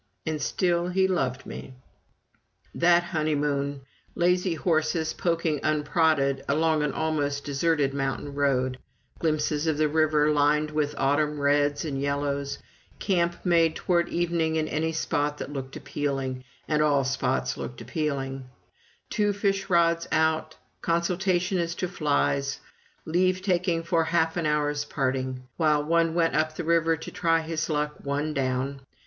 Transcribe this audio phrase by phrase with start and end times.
[0.25, 1.75] And still he loved me!
[2.73, 3.81] That honeymoon!
[4.15, 8.79] Lazy horses poking unprodded along an almost deserted mountain road;
[9.19, 12.57] glimpses of the river lined with autumn reds and yellows;
[12.97, 18.49] camp made toward evening in any spot that looked appealing and all spots looked appealing;
[19.11, 22.59] two fish rods out; consultation as to flies;
[23.05, 27.41] leave taking for half an hour's parting, while one went up the river to try
[27.41, 28.81] his luck, one down.